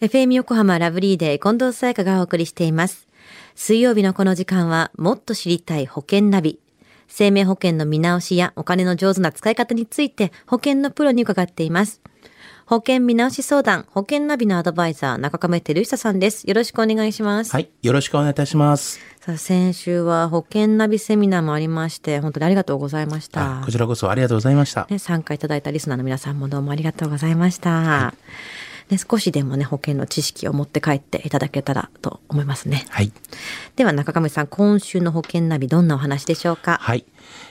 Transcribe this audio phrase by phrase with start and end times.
[0.00, 3.08] FM 横浜ラブリーデー近藤沙耶香がお送りしています。
[3.56, 6.60] 水曜日のこの時間はもっと知りたい保険ナビ。
[7.08, 12.00] 生命保険の見直しやお金の上手な使い方について保険のプロに伺っています。
[12.64, 16.44] 保険見直し相談、保険ナビのアドバイザー、中亀照久さんです。
[16.48, 17.50] よろしくお願いします。
[17.50, 17.68] はい。
[17.82, 19.00] よろしくお願いいたします。
[19.20, 23.62] さあ、先週は保険ナビセミナーもありまして、本当にありがとうございました。
[23.62, 24.86] あこちらこそありがとうございました。
[24.88, 28.14] ね、参加いただいたリスナーの皆さんもどうもありがとうございました。
[28.90, 32.84] ね、少しでもね、保険の知識を持って帰っていただけたらと思いますね。
[32.88, 33.12] はい。
[33.76, 36.78] では中亀さん、今週の保険ナビどんなお話でしょうか？
[36.80, 37.04] はい。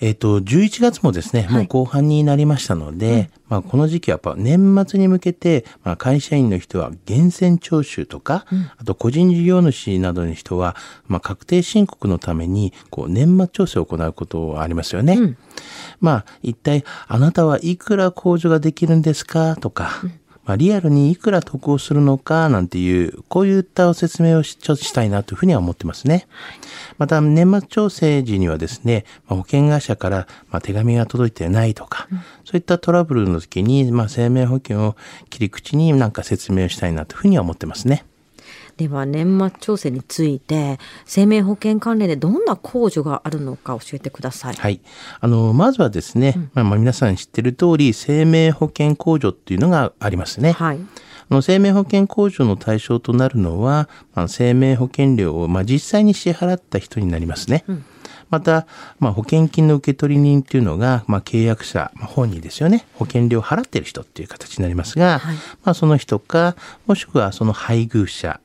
[0.00, 8.46] えっ、と、11月もですね、もう後半になりましたので、まあこの時期はやっぱ年末に向けて、まあ会社員の人は源泉徴収とか、
[8.78, 10.76] あと個人事業主などの人は、
[11.08, 15.36] まあ確定申告のために、こう年末調整を行うことがありますよね。
[16.00, 19.56] まあ一体あなたはいくら控除ができるんですか？
[19.56, 19.90] とか、
[20.48, 26.26] まあ、リアルにいくら得をするのかなんていう、こういった説明をしちょしたいなというふうには思ってますね。
[26.96, 32.08] また、年末調整時にはですね、まあ、保険会社からまあ手紙が届いてないとか、
[32.46, 34.96] そういったトラブルの時に、まあ、生命保険を
[35.28, 38.06] 切り口になんか説明をしたいなというふうには思ってますね。
[38.78, 44.54] では、年末調整について、生命保険関連でどんな控除があるのか教えてください。
[44.54, 44.80] はい。
[45.20, 50.52] あの、まずはですね、まあ、まあ皆さん知ってる通り、生命保険控除っていうのがありますね。
[50.52, 50.78] はい。
[51.30, 57.64] あの生命保険控除の対象となるのは、まあ、生命保険料を、まあ、実際に支払った人になりますね。
[58.30, 58.66] また、
[58.98, 62.86] まあ、保険金の受取人っていうのが、まあ、契約者、まあ、本人ですよね。
[62.94, 66.56] 保険料を払っている人っていう形になりますが、はいまあ、その人か、
[66.86, 68.40] もしくはその配偶者、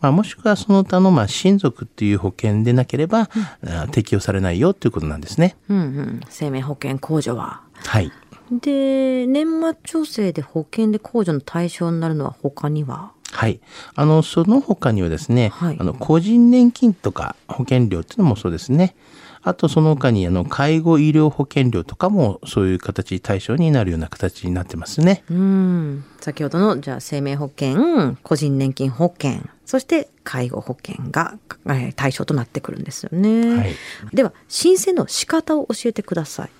[0.00, 3.28] まあ、もしくはその他のまあ親族っていう保険でなければ、
[3.66, 5.56] あ適用されないよということなんですね。
[5.68, 6.20] うんうん。
[6.28, 7.62] 生命保険控除は。
[7.74, 8.12] はい。
[8.50, 13.12] で、年末調整で保険で控除の対象になるのは他には？
[13.32, 13.60] はい。
[13.94, 18.94] あの、その他にはですね、はいあの、個人年金とか保険料っていうのもそうですね。
[19.42, 25.24] あと、その他に、あの、介護医療保険料とかも、そういう形、対象になるような形になってますね。
[25.30, 26.04] うん。
[26.20, 33.56] 先ほどの、じゃあ生命保険、個人年金保険、そして介護保険が、えー対象となってくるんですよね。
[33.56, 33.74] はい
[34.12, 36.50] では、申請の仕方を教えてください。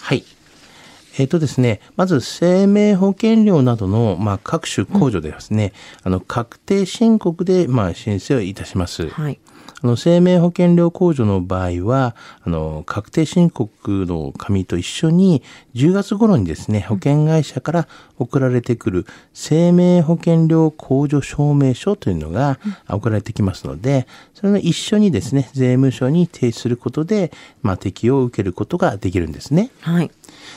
[0.00, 0.24] はい。
[1.18, 9.08] えっ、とですね、まず生命保険料などの、まあ、各種控除でですね、あの、確定申告で、まあ、申請をいたします。
[9.08, 9.38] はい。
[9.82, 15.42] あの生命保険料控除の場合はあの確定申告の紙と一緒に
[15.74, 17.88] 10月頃にですね保険会社から
[18.18, 27.30] 送られてくる生命保険料控除証明書というのが送られてきますのでそれの一緒にですね税務署に提出することで、
[27.62, 29.70] まあ、適用を受けることができるんですね。
[29.80, 30.10] はい。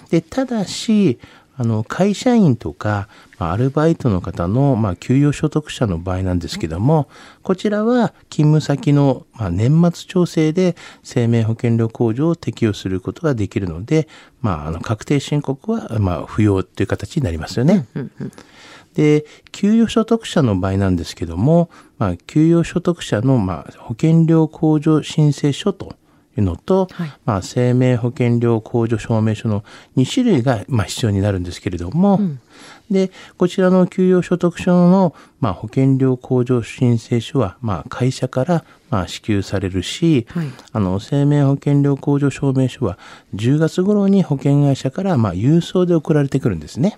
[0.09, 1.19] でただし
[1.59, 7.09] あの会社員とか、まあアルバイトの方の、まあ、給与所得者の場合なんですけども
[7.44, 14.08] こちらは勤務先の、まあ、年末調整で生命保険料控除を適用することができるので、
[14.42, 17.88] まあ、あの確定申告は、まあ、不要という形になりますよね。
[18.94, 25.94] で給与所得者の場合なんですけども、まあ、給与所得者の、まあ、保険料控除申請書と
[26.40, 29.64] いうのと、はいまあ、生命保険料控除証明書の
[29.98, 32.20] 2種類が、まあ、必要になるんですけれども、
[32.90, 42.98] でこちらの給与所得書の、まあ、保険料控除申請書は、まあ、会社から、まあ、支給されるし、はいあの生命保険料控除証明書は
[43.36, 46.98] 10月頃に保険会社から、まあ、郵送で送られてくるんですね。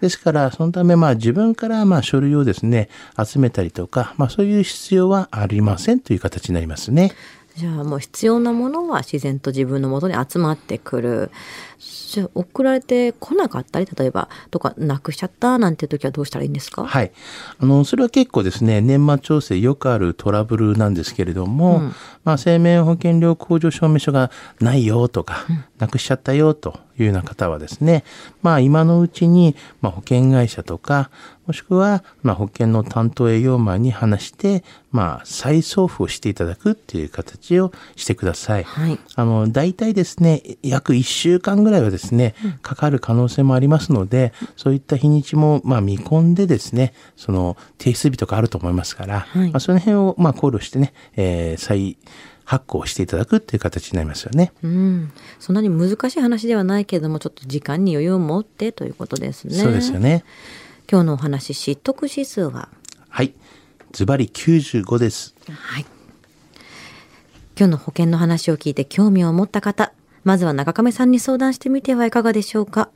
[0.00, 2.88] ですからそのため、まあ、自分から、まあ、書類をですね
[3.22, 7.12] 集めたりとか、まあ、そういう必要はありませんという形になりますね。
[7.56, 11.30] じゃあもう必要なものは自然と自分のもとに集まってくる。
[11.78, 16.86] じゃあ送られてこなかったり、例えば、とか、なくしちゃったなんていう時はどうしたらいいんですか？
[16.86, 17.12] はい。
[17.58, 21.82] あの、それは結構ですね、年末調整よくあるトラブルなんですけれども、
[22.24, 24.30] まあ、生命保険料控除証明書が
[24.60, 25.44] ないよとか、
[25.78, 28.04] なくしちゃったよというような方はですね、
[28.42, 31.10] まあ、今のうちに、まあ、保険会社とか、
[31.46, 38.64] もしくは、まあ、保険の担当営業マンに話して、まあ、再送付をしていただくっていう形をしてください。
[38.64, 38.98] はい。
[39.14, 51.96] あの、大体ですね、約1週間ぐらいはですね、かかる可能性もありますので、そういった日にちも、まあ、見込んでですね、その、提出日とかあると思いますから、はいまあ、その辺を、まあ、考慮してね、えー再
[52.46, 54.52] 発行していただくっていう形になりますよね。
[54.62, 55.12] うん。
[55.40, 59.54] そんなに難しい話ではないけれども、ちょっと時間に余裕を持ってということですね。
[59.56, 60.24] そうですよね。
[60.88, 62.68] 今日のお話、知得指数は？
[63.08, 63.34] はい。
[63.92, 65.34] ズバリ95です。
[65.50, 65.86] はい。
[67.58, 69.92] 今日の保険の話を聞いて興味を持った方、
[70.22, 72.90] まずは中亀さんに相談してみてはいかがでしょうか。